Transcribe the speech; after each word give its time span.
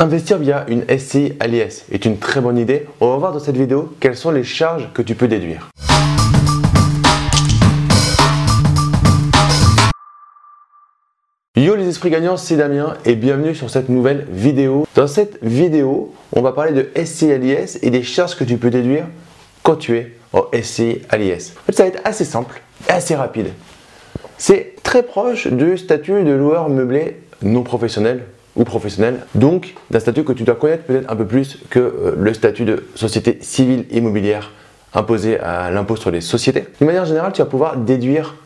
Investir 0.00 0.38
via 0.38 0.66
une 0.66 0.84
SCI 0.88 1.34
à 1.38 1.46
l'IS 1.46 1.84
est 1.92 2.04
une 2.04 2.18
très 2.18 2.40
bonne 2.40 2.58
idée. 2.58 2.88
On 3.00 3.12
va 3.12 3.16
voir 3.16 3.32
dans 3.32 3.38
cette 3.38 3.56
vidéo 3.56 3.94
quelles 4.00 4.16
sont 4.16 4.32
les 4.32 4.42
charges 4.42 4.92
que 4.92 5.02
tu 5.02 5.14
peux 5.14 5.28
déduire. 5.28 5.70
Yo 11.54 11.76
les 11.76 11.86
esprits 11.86 12.10
gagnants, 12.10 12.36
c'est 12.36 12.56
Damien 12.56 12.94
et 13.04 13.14
bienvenue 13.14 13.54
sur 13.54 13.70
cette 13.70 13.88
nouvelle 13.88 14.26
vidéo. 14.32 14.84
Dans 14.96 15.06
cette 15.06 15.38
vidéo, 15.44 16.12
on 16.32 16.42
va 16.42 16.50
parler 16.50 16.72
de 16.72 16.90
SCI 17.00 17.30
à 17.30 17.38
l'IS 17.38 17.78
et 17.82 17.90
des 17.90 18.02
charges 18.02 18.34
que 18.34 18.42
tu 18.42 18.56
peux 18.56 18.70
déduire 18.70 19.06
quand 19.62 19.76
tu 19.76 19.96
es 19.96 20.12
en 20.32 20.46
SCI 20.60 21.02
à 21.08 21.18
l'IS. 21.18 21.52
En 21.56 21.66
fait, 21.66 21.72
ça 21.72 21.84
va 21.84 21.90
être 21.90 22.02
assez 22.02 22.24
simple 22.24 22.60
et 22.88 22.90
assez 22.90 23.14
rapide. 23.14 23.50
C'est 24.38 24.74
très 24.82 25.04
proche 25.04 25.46
du 25.46 25.78
statut 25.78 26.24
de 26.24 26.32
loueur 26.32 26.68
meublé 26.68 27.20
non 27.42 27.62
professionnel 27.62 28.24
ou 28.56 28.64
professionnel, 28.64 29.20
donc 29.34 29.74
d'un 29.90 30.00
statut 30.00 30.24
que 30.24 30.32
tu 30.32 30.44
dois 30.44 30.54
connaître 30.54 30.84
peut-être 30.84 31.10
un 31.10 31.16
peu 31.16 31.26
plus 31.26 31.58
que 31.70 31.78
euh, 31.78 32.14
le 32.16 32.32
statut 32.34 32.64
de 32.64 32.84
société 32.94 33.38
civile 33.40 33.86
immobilière 33.90 34.52
imposé 34.94 35.40
à 35.40 35.70
l'impôt 35.70 35.96
sur 35.96 36.10
les 36.10 36.20
sociétés. 36.20 36.66
De 36.80 36.86
manière 36.86 37.04
générale, 37.04 37.32
tu 37.32 37.42
vas 37.42 37.48
pouvoir 37.48 37.76
déduire 37.76 38.36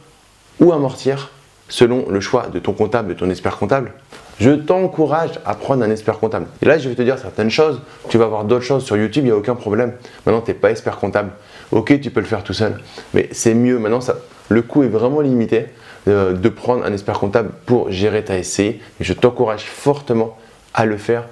ou 0.61 0.73
amortir 0.73 1.31
selon 1.69 2.09
le 2.09 2.21
choix 2.21 2.47
de 2.47 2.59
ton 2.59 2.73
comptable, 2.73 3.11
de 3.11 3.15
ton 3.15 3.29
expert 3.29 3.59
comptable. 3.59 3.93
Je 4.41 4.53
t'encourage 4.53 5.33
à 5.45 5.55
prendre 5.55 5.83
un 5.83 5.91
expert 5.91 6.19
comptable. 6.19 6.47
Et 6.63 6.67
là, 6.67 6.79
je 6.79 6.89
vais 6.89 6.95
te 6.95 7.03
dire 7.03 7.19
certaines 7.19 7.51
choses. 7.51 7.83
Tu 8.09 8.19
vas 8.19 8.27
voir 8.27 8.45
d'autres 8.45 8.65
choses 8.65 8.85
sur 8.85 8.97
YouTube, 8.97 9.25
il 9.25 9.27
n'y 9.27 9.33
a 9.33 9.37
aucun 9.37 9.57
problème. 9.57 9.93
Maintenant, 10.25 10.41
tu 10.41 10.51
n'es 10.51 10.57
pas 10.57 10.71
expert 10.71 10.97
comptable. 10.97 11.31
Ok, 11.73 12.01
tu 12.01 12.11
peux 12.11 12.21
le 12.21 12.27
faire 12.27 12.43
tout 12.43 12.53
seul, 12.55 12.81
mais 13.13 13.29
c'est 13.33 13.53
mieux. 13.53 13.79
Maintenant, 13.79 14.01
ça, 14.01 14.15
le 14.49 14.63
coût 14.63 14.85
est 14.85 14.89
vraiment 14.89 15.21
limité 15.21 15.67
de 16.09 16.49
prendre 16.49 16.85
un 16.85 16.93
expert 16.93 17.19
comptable 17.19 17.51
pour 17.67 17.91
gérer 17.91 18.25
ta 18.25 18.43
SCI. 18.43 18.81
Je 19.01 19.13
t'encourage 19.13 19.65
fortement 19.65 20.37
à 20.75 20.87
le 20.87 20.97
faire 20.97 21.25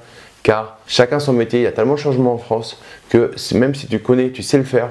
car 0.47 0.79
chacun 0.87 1.19
son 1.19 1.33
métier, 1.33 1.59
il 1.59 1.63
y 1.65 1.67
a 1.67 1.73
tellement 1.73 1.95
de 1.95 1.99
changements 1.99 2.35
en 2.35 2.39
France 2.39 2.81
que 3.09 3.33
même 3.55 3.75
si 3.75 3.89
tu 3.89 3.99
connais, 3.99 4.31
tu 4.31 4.45
sais 4.45 4.59
le 4.59 4.63
faire, 4.63 4.91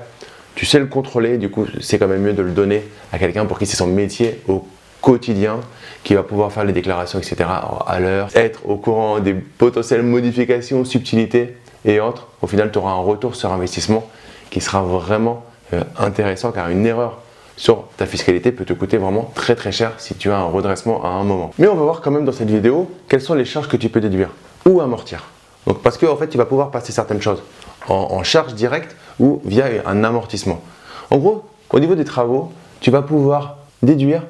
tu 0.54 0.66
sais 0.66 0.80
le 0.80 0.86
contrôler, 0.86 1.38
du 1.38 1.50
coup 1.50 1.66
c'est 1.80 1.98
quand 1.98 2.09
même 2.09 2.24
mieux 2.24 2.34
de 2.34 2.42
le 2.42 2.52
donner 2.52 2.84
à 3.14 3.20
quelqu'un 3.20 3.46
pour 3.46 3.58
qui 3.58 3.66
c'est 3.66 3.78
son 3.78 3.88
métier 3.88 4.42
au 4.50 4.68
quotidien, 5.00 5.62
qui 6.04 6.14
va 6.14 6.24
pouvoir 6.24 6.52
faire 6.52 6.66
les 6.66 6.74
déclarations, 6.74 7.20
etc. 7.20 7.50
à 7.88 8.00
l'heure, 8.02 8.28
être 8.36 8.68
au 8.68 8.76
courant 8.76 9.20
des 9.20 9.34
potentielles 9.34 10.04
modifications, 10.04 10.84
subtilités 10.84 11.56
et 11.86 12.02
autres. 12.02 12.28
Au 12.42 12.48
final, 12.48 12.70
tu 12.72 12.80
auras 12.80 12.92
un 12.92 13.02
retour 13.02 13.36
sur 13.36 13.54
investissement 13.54 14.09
qui 14.50 14.59
sera 14.59 14.81
vraiment 14.81 15.46
euh, 15.74 15.84
intéressant 15.98 16.52
car 16.52 16.70
une 16.70 16.86
erreur 16.86 17.22
sur 17.58 17.86
ta 17.98 18.06
fiscalité 18.06 18.52
peut 18.52 18.66
te 18.66 18.73
coûter 18.73 18.98
vraiment 18.98 19.31
très 19.36 19.56
très 19.56 19.72
cher 19.72 19.94
si 19.98 20.16
tu 20.16 20.31
as 20.31 20.38
un 20.38 20.45
redressement 20.45 21.03
à 21.03 21.09
un 21.09 21.23
moment. 21.23 21.52
Mais 21.58 21.67
on 21.67 21.75
va 21.75 21.84
voir 21.84 22.02
quand 22.02 22.12
même 22.12 22.25
dans 22.25 22.31
cette 22.31 22.50
vidéo 22.50 22.89
quelles 23.08 23.22
sont 23.22 23.34
les 23.34 23.45
charges 23.45 23.67
que 23.67 23.78
tu 23.78 23.89
peux 23.89 24.02
déduire 24.02 24.30
ou 24.66 24.81
amortir. 24.81 25.25
Donc 25.67 25.81
parce 25.81 25.97
qu'en 25.97 26.12
en 26.12 26.17
fait 26.17 26.28
tu 26.28 26.38
vas 26.38 26.45
pouvoir 26.45 26.72
passer 26.72 26.92
certaines 26.92 27.22
choses 27.22 27.42
en, 27.88 28.23
charge 28.23 28.53
directe 28.56 28.95
ou 29.20 29.42
via 29.45 29.66
un 29.86 30.03
amortissement. 30.03 30.62
En 31.12 31.17
gros, 31.17 31.45
au 31.70 31.80
niveau 31.80 31.95
des 31.95 32.03
travaux, 32.03 32.52
tu 32.80 32.92
vas 32.92 33.02
pouvoir 33.02 33.58
déduire 33.84 34.23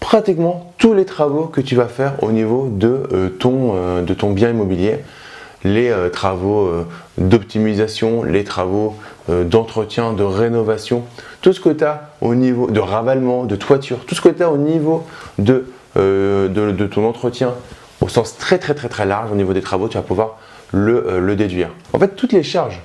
pratiquement 0.00 0.72
tous 0.78 0.94
les 0.94 1.04
travaux 1.04 1.44
que 1.44 1.60
tu 1.60 1.76
vas 1.76 1.86
faire 1.86 2.22
au 2.22 2.32
niveau 2.32 2.68
de, 2.70 3.08
euh, 3.12 3.28
ton, 3.28 3.72
euh, 3.74 4.02
de 4.02 4.14
ton 4.14 4.32
bien 4.32 4.50
immobilier 4.50 4.98
les 5.64 5.90
euh, 5.90 6.08
travaux 6.08 6.70
d'optimisation, 7.18 8.22
les 8.22 8.44
travaux 8.44 8.94
d'entretien, 9.28 10.12
de 10.12 10.22
rénovation, 10.22 11.02
tout 11.40 11.52
ce 11.52 11.60
que 11.60 11.70
tu 11.70 11.84
as 11.84 12.10
au 12.20 12.34
niveau 12.34 12.70
de 12.70 12.80
ravalement, 12.80 13.44
de 13.44 13.56
toiture, 13.56 13.98
tout 14.06 14.14
ce 14.14 14.20
que 14.20 14.28
tu 14.28 14.42
as 14.42 14.50
au 14.50 14.56
niveau 14.56 15.06
euh, 15.96 16.48
de, 16.48 16.72
de, 16.72 16.86
ton 16.86 17.06
entretien 17.06 17.54
au 18.00 18.08
sens 18.08 18.36
très 18.36 18.58
très 18.58 18.74
très 18.74 18.88
très 18.88 19.06
large 19.06 19.32
au 19.32 19.34
niveau 19.34 19.52
des 19.52 19.60
travaux, 19.60 19.88
tu 19.88 19.96
vas 19.96 20.02
pouvoir 20.02 20.38
le, 20.72 21.06
euh, 21.08 21.34
déduire. 21.34 21.70
En 21.92 21.98
fait, 21.98 22.16
toutes 22.16 22.32
les 22.32 22.42
charges, 22.42 22.80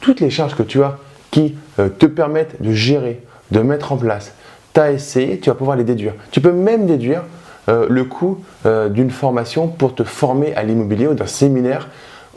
toutes 0.00 0.20
les 0.20 0.30
charges 0.30 0.54
que 0.54 0.62
tu 0.62 0.82
as 0.82 0.98
qui 1.30 1.56
euh, 1.78 1.88
te 1.88 2.06
permettent 2.06 2.62
de 2.62 2.72
gérer, 2.72 3.22
de 3.50 3.60
mettre 3.60 3.92
en 3.92 3.96
place 3.96 4.34
ta 4.72 4.96
SCI, 4.96 5.40
tu 5.40 5.50
vas 5.50 5.56
pouvoir 5.56 5.76
les 5.76 5.84
déduire. 5.84 6.12
Tu 6.30 6.40
peux 6.40 6.52
même 6.52 6.86
déduire 6.86 7.22
le 7.68 8.04
coût 8.04 8.44
d'une 8.90 9.10
formation 9.10 9.66
pour 9.66 9.94
te 9.96 10.04
former 10.04 10.54
à 10.54 10.62
l'immobilier 10.62 11.08
ou 11.08 11.14
d'un 11.14 11.26
séminaire 11.26 11.88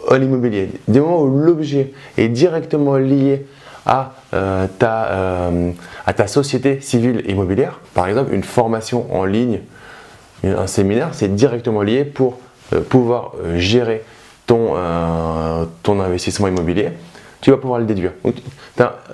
à 0.10 0.18
l'immobilier. 0.18 0.72
Du 0.88 1.02
moment 1.02 1.22
où 1.22 1.28
l'objet 1.28 1.94
est 2.18 2.30
directement 2.30 2.96
lié 2.96 3.46
à, 3.86 4.14
euh, 4.34 4.68
euh, 4.84 5.72
à 6.06 6.14
ta 6.14 6.28
société 6.28 6.82
civile 6.82 7.24
immobilière. 7.28 7.80
Par 7.96 8.08
exemple, 8.08 8.34
une 8.34 8.44
formation 8.44 9.08
en 9.12 9.26
ligne, 9.26 9.60
un 10.44 10.68
séminaire, 10.68 11.10
c'est 11.14 11.34
directement 11.34 11.82
lié 11.82 12.06
pour 12.06 12.38
euh, 12.74 12.82
pouvoir 12.82 13.34
gérer 13.56 14.04
ton, 14.46 14.74
ton 15.84 16.00
investissement 16.00 16.48
immobilier. 16.48 16.90
Tu 17.42 17.52
vas 17.52 17.58
pouvoir 17.58 17.80
le 17.80 17.86
déduire. 17.86 18.12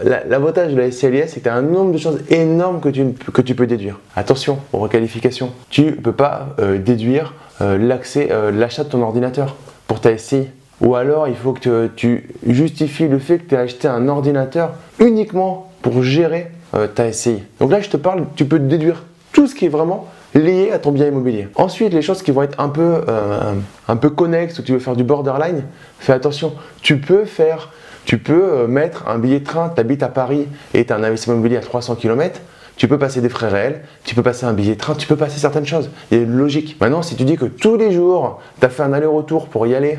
L'avantage 0.04 0.74
de 0.74 0.78
la 0.80 0.92
SCLIS, 0.92 1.28
c'est 1.28 1.40
que 1.40 1.44
tu 1.44 1.50
as 1.50 1.56
un 1.56 1.62
nombre 1.62 1.92
de 1.92 1.98
choses 1.98 2.22
énormes 2.30 2.80
que 2.80 2.90
tu, 2.90 3.14
que 3.14 3.42
tu 3.42 3.54
peux 3.54 3.68
déduire. 3.68 4.00
Attention 4.16 4.60
aux 4.72 4.80
requalifications. 4.80 5.52
Tu 5.70 5.84
ne 5.84 5.92
peux 5.92 6.14
pas 6.14 6.56
déduire 6.80 7.34
l'accès, 7.60 8.30
l'achat 8.54 8.86
de 8.86 8.90
ton 8.90 9.02
ordinateur 9.02 9.58
pour 9.88 10.00
ta 10.00 10.18
SCI. 10.18 10.48
Ou 10.82 10.96
alors 10.96 11.28
il 11.28 11.36
faut 11.36 11.54
que 11.54 11.88
tu 11.88 12.30
justifies 12.46 13.08
le 13.08 13.20
fait 13.20 13.40
que 13.40 13.50
tu 13.50 13.56
as 13.56 13.62
acheté 13.62 13.88
un 13.88 14.08
ordinateur 14.08 14.74
uniquement 15.00 15.72
pour 15.82 16.04
gérer 16.04 16.52
euh, 16.76 16.88
ta 16.88 17.12
SCI. 17.12 17.44
Donc 17.60 17.72
là 17.72 17.82
je 17.82 17.90
te 17.90 17.98
parle, 17.98 18.26
tu 18.36 18.46
peux 18.46 18.60
déduire 18.60 19.04
tout 19.32 19.48
ce 19.48 19.56
qui 19.56 19.66
est 19.66 19.70
vraiment 19.70 20.08
lié 20.36 20.72
à 20.72 20.80
ton 20.80 20.92
bien 20.92 21.08
immobilier. 21.08 21.48
Ensuite, 21.56 21.94
les 21.94 22.02
choses 22.02 22.22
qui 22.22 22.32
vont 22.32 22.44
être 22.44 22.60
un 22.60 22.70
peu, 22.70 23.02
euh, 23.08 23.54
un 23.88 23.96
peu 23.96 24.10
connexes 24.10 24.60
ou 24.60 24.64
tu 24.64 24.74
veux 24.74 24.80
faire 24.80 24.96
du 24.96 25.04
borderline, 25.04 25.64
fais 26.00 26.14
attention. 26.14 26.54
Tu 26.82 26.98
peux 26.98 27.26
faire, 27.26 27.72
tu 28.04 28.18
peux 28.18 28.44
euh, 28.44 28.68
mettre 28.68 29.08
un 29.08 29.18
billet 29.18 29.40
de 29.40 29.46
train, 29.46 29.72
tu 29.74 29.80
habites 29.80 30.04
à 30.04 30.10
Paris 30.10 30.48
et 30.74 30.86
tu 30.86 30.94
as 30.94 30.98
un 30.98 31.04
investissement 31.04 31.36
immobilier 31.36 31.58
à 31.58 31.62
300 31.62 31.96
km. 31.96 32.42
Tu 32.76 32.90
peux 32.90 32.98
passer 32.98 33.22
des 33.22 33.30
frais 33.30 33.48
réels, 33.48 33.84
tu 34.04 34.16
peux 34.16 34.22
passer 34.22 34.46
un 34.46 34.52
billet 34.52 34.76
de 34.76 34.80
train, 34.80 34.96
tu 34.96 35.08
peux 35.08 35.16
passer 35.16 35.40
certaines 35.40 35.66
choses. 35.66 35.90
Il 36.12 36.18
y 36.18 36.20
a 36.20 36.24
une 36.24 36.36
logique. 36.36 36.76
Maintenant, 36.82 37.02
si 37.02 37.16
tu 37.16 37.24
dis 37.24 37.38
que 37.38 37.46
tous 37.46 37.78
les 37.78 37.94
jours, 37.94 38.42
tu 38.60 38.66
as 38.66 38.70
fait 38.70 38.84
un 38.84 38.92
aller-retour 38.92 39.48
pour 39.48 39.66
y 39.66 39.76
aller, 39.76 39.98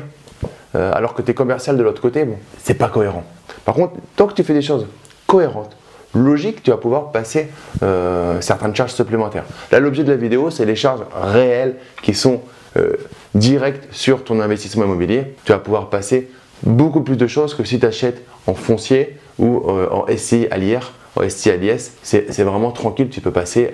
euh, 0.75 0.91
alors 0.93 1.13
que 1.13 1.21
tu 1.21 1.31
es 1.31 1.33
commercial 1.33 1.77
de 1.77 1.83
l'autre 1.83 2.01
côté, 2.01 2.25
bon, 2.25 2.37
c'est 2.61 2.73
pas 2.73 2.89
cohérent. 2.89 3.23
Par 3.65 3.75
contre, 3.75 3.93
tant 4.15 4.27
que 4.27 4.33
tu 4.33 4.43
fais 4.43 4.53
des 4.53 4.61
choses 4.61 4.85
cohérentes, 5.25 5.75
logiques, 6.13 6.63
tu 6.63 6.71
vas 6.71 6.77
pouvoir 6.77 7.11
passer 7.11 7.47
euh, 7.83 8.41
certaines 8.41 8.75
charges 8.75 8.93
supplémentaires. 8.93 9.45
Là, 9.71 9.79
l'objet 9.79 10.03
de 10.03 10.11
la 10.11 10.17
vidéo, 10.17 10.49
c'est 10.49 10.65
les 10.65 10.75
charges 10.75 11.01
réelles 11.13 11.75
qui 12.01 12.13
sont 12.13 12.41
euh, 12.75 12.93
directes 13.35 13.87
sur 13.91 14.23
ton 14.23 14.39
investissement 14.39 14.85
immobilier. 14.85 15.35
Tu 15.45 15.51
vas 15.51 15.59
pouvoir 15.59 15.89
passer 15.89 16.29
beaucoup 16.63 17.01
plus 17.01 17.17
de 17.17 17.27
choses 17.27 17.53
que 17.53 17.63
si 17.63 17.79
tu 17.79 17.85
achètes 17.85 18.23
en 18.45 18.53
foncier 18.53 19.17
ou 19.37 19.69
en 19.69 20.05
SCI 20.07 20.47
à 20.49 20.57
l'IR, 20.57 20.93
en 21.15 21.21
l'IS. 21.21 21.91
C'est 22.01 22.43
vraiment 22.43 22.71
tranquille, 22.71 23.09
tu 23.09 23.21
peux 23.21 23.29
passer 23.29 23.71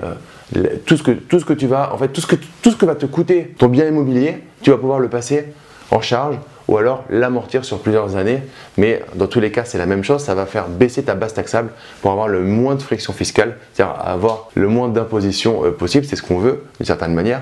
tout, 0.86 0.98
ce 0.98 1.04
que, 1.04 1.12
tout 1.12 1.40
ce 1.40 1.46
que 1.46 1.54
tu 1.54 1.68
vas, 1.68 1.94
en 1.94 1.98
fait, 1.98 2.10
tout 2.10 2.20
ce 2.20 2.28
que, 2.28 2.36
tout 2.62 2.72
ce 2.72 2.76
que 2.76 2.86
va 2.86 2.96
te 2.96 3.06
coûter 3.06 3.54
ton 3.58 3.68
bien 3.68 3.88
immobilier, 3.88 4.40
tu 4.62 4.72
vas 4.72 4.78
pouvoir 4.78 5.00
le 5.00 5.08
passer 5.08 5.46
en 5.92 6.02
charge 6.02 6.38
ou 6.68 6.78
alors 6.78 7.04
l'amortir 7.10 7.66
sur 7.66 7.80
plusieurs 7.80 8.16
années. 8.16 8.42
Mais 8.78 9.02
dans 9.16 9.28
tous 9.28 9.40
les 9.40 9.52
cas, 9.52 9.66
c'est 9.66 9.78
la 9.78 9.86
même 9.86 10.04
chose. 10.04 10.24
Ça 10.24 10.36
va 10.36 10.46
faire 10.46 10.68
baisser 10.68 11.04
ta 11.04 11.16
base 11.16 11.34
taxable 11.34 11.70
pour 12.02 12.12
avoir 12.12 12.28
le 12.28 12.42
moins 12.42 12.76
de 12.76 12.82
friction 12.82 13.14
fiscale, 13.14 13.58
c'est-à-dire 13.74 13.96
avoir 14.00 14.50
le 14.56 14.68
moins 14.68 14.90
d'imposition 14.90 15.66
euh, 15.66 15.72
possible. 15.72 16.06
C'est 16.06 16.16
ce 16.16 16.24
qu'on 16.24 16.40
veut 16.40 16.64
d'une 16.80 16.86
certaine 16.86 17.14
manière. 17.14 17.42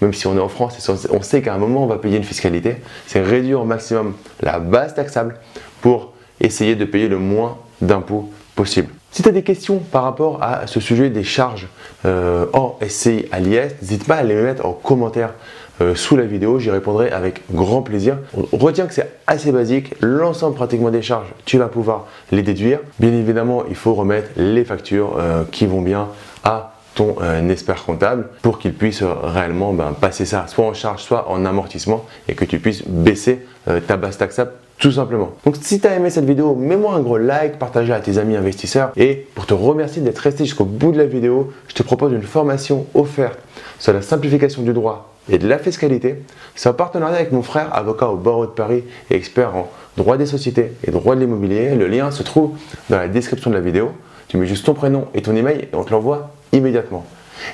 Même 0.00 0.14
si 0.14 0.26
on 0.26 0.36
est 0.36 0.40
en 0.40 0.48
France, 0.48 0.90
on 1.10 1.22
sait 1.22 1.42
qu'à 1.42 1.54
un 1.54 1.58
moment 1.58 1.84
on 1.84 1.86
va 1.86 1.98
payer 1.98 2.16
une 2.16 2.24
fiscalité, 2.24 2.76
c'est 3.06 3.20
réduire 3.20 3.60
au 3.60 3.64
maximum 3.64 4.14
la 4.40 4.58
base 4.58 4.94
taxable 4.94 5.36
pour 5.82 6.12
essayer 6.40 6.74
de 6.74 6.84
payer 6.86 7.08
le 7.08 7.18
moins 7.18 7.58
d'impôts 7.82 8.30
possible. 8.56 8.88
Si 9.12 9.22
tu 9.22 9.28
as 9.28 9.32
des 9.32 9.42
questions 9.42 9.78
par 9.78 10.04
rapport 10.04 10.42
à 10.42 10.66
ce 10.66 10.78
sujet 10.78 11.10
des 11.10 11.24
charges 11.24 11.66
euh, 12.06 12.46
en 12.52 12.78
SCI 12.86 13.26
à 13.32 13.40
l'IS, 13.40 13.74
n'hésite 13.82 14.06
pas 14.06 14.16
à 14.16 14.22
les 14.22 14.34
mettre 14.34 14.64
en 14.64 14.72
commentaire 14.72 15.34
euh, 15.80 15.94
sous 15.94 16.16
la 16.16 16.24
vidéo, 16.24 16.58
j'y 16.58 16.70
répondrai 16.70 17.10
avec 17.10 17.42
grand 17.52 17.82
plaisir. 17.82 18.18
Retiens 18.52 18.86
que 18.86 18.94
c'est 18.94 19.10
assez 19.26 19.52
basique, 19.52 19.94
l'ensemble 20.00 20.54
pratiquement 20.54 20.90
des 20.90 21.02
charges, 21.02 21.28
tu 21.44 21.58
vas 21.58 21.68
pouvoir 21.68 22.06
les 22.30 22.42
déduire. 22.42 22.80
Bien 22.98 23.12
évidemment, 23.12 23.64
il 23.68 23.76
faut 23.76 23.94
remettre 23.94 24.30
les 24.36 24.64
factures 24.64 25.16
euh, 25.18 25.44
qui 25.50 25.66
vont 25.66 25.82
bien 25.82 26.08
à 26.44 26.74
ton 26.94 27.16
euh, 27.22 27.48
expert 27.48 27.84
comptable 27.84 28.28
pour 28.42 28.58
qu'il 28.58 28.74
puisse 28.74 29.02
réellement 29.02 29.72
ben, 29.72 29.94
passer 29.98 30.24
ça 30.24 30.46
soit 30.48 30.66
en 30.66 30.74
charge, 30.74 31.02
soit 31.02 31.30
en 31.30 31.44
amortissement 31.44 32.04
et 32.28 32.34
que 32.34 32.44
tu 32.44 32.58
puisses 32.58 32.86
baisser 32.86 33.46
ta 33.86 33.96
base 33.96 34.16
taxable 34.16 34.52
tout 34.80 34.90
simplement. 34.90 35.32
Donc 35.44 35.56
si 35.60 35.78
tu 35.78 35.86
as 35.86 35.94
aimé 35.94 36.08
cette 36.08 36.24
vidéo, 36.24 36.54
mets-moi 36.54 36.94
un 36.94 37.00
gros 37.00 37.18
like, 37.18 37.58
partage 37.58 37.90
à 37.90 38.00
tes 38.00 38.16
amis 38.16 38.34
investisseurs 38.34 38.92
et 38.96 39.26
pour 39.34 39.46
te 39.46 39.54
remercier 39.54 40.00
d'être 40.02 40.18
resté 40.18 40.44
jusqu'au 40.44 40.64
bout 40.64 40.90
de 40.90 40.98
la 40.98 41.04
vidéo, 41.04 41.52
je 41.68 41.74
te 41.74 41.82
propose 41.82 42.12
une 42.12 42.22
formation 42.22 42.86
offerte 42.94 43.38
sur 43.78 43.92
la 43.92 44.00
simplification 44.00 44.62
du 44.62 44.72
droit 44.72 45.09
et 45.28 45.38
de 45.38 45.48
la 45.48 45.58
fiscalité. 45.58 46.16
C'est 46.54 46.68
un 46.68 46.72
partenariat 46.72 47.16
avec 47.16 47.32
mon 47.32 47.42
frère, 47.42 47.74
avocat 47.74 48.08
au 48.08 48.16
barreau 48.16 48.46
de 48.46 48.50
Paris 48.50 48.84
et 49.10 49.14
expert 49.14 49.54
en 49.54 49.70
droit 49.96 50.16
des 50.16 50.26
sociétés 50.26 50.72
et 50.86 50.90
droit 50.90 51.14
de 51.14 51.20
l'immobilier. 51.20 51.74
Le 51.74 51.86
lien 51.86 52.10
se 52.10 52.22
trouve 52.22 52.52
dans 52.88 52.98
la 52.98 53.08
description 53.08 53.50
de 53.50 53.56
la 53.56 53.60
vidéo. 53.60 53.92
Tu 54.28 54.36
mets 54.36 54.46
juste 54.46 54.66
ton 54.66 54.74
prénom 54.74 55.08
et 55.14 55.22
ton 55.22 55.34
email 55.34 55.58
et 55.58 55.68
on 55.74 55.84
te 55.84 55.90
l'envoie 55.90 56.30
immédiatement. 56.52 57.04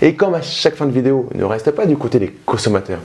Et 0.02 0.14
comme 0.14 0.34
à 0.34 0.42
chaque 0.42 0.74
fin 0.74 0.86
de 0.86 0.92
vidéo, 0.92 1.28
ne 1.34 1.44
reste 1.44 1.70
pas 1.70 1.86
du 1.86 1.96
côté 1.96 2.18
des 2.18 2.28
consommateurs, 2.44 2.98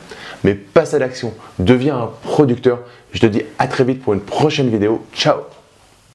mais 0.44 0.56
passe 0.56 0.94
à 0.94 1.00
l'action, 1.00 1.34
deviens 1.60 1.98
un 1.98 2.10
producteur. 2.24 2.80
Je 3.14 3.20
te 3.20 3.28
dis 3.28 3.44
à 3.60 3.68
très 3.68 3.84
vite 3.84 4.02
pour 4.02 4.14
une 4.14 4.22
prochaine 4.22 4.70
vidéo. 4.70 5.06
Ciao 5.14 5.42